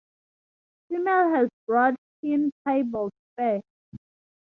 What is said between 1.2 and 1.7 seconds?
has